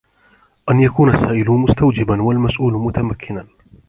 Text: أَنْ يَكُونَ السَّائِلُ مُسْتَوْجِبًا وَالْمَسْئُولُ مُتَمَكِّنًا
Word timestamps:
أَنْ 0.71 0.79
يَكُونَ 0.81 1.09
السَّائِلُ 1.09 1.49
مُسْتَوْجِبًا 1.51 2.21
وَالْمَسْئُولُ 2.21 2.73
مُتَمَكِّنًا 2.73 3.47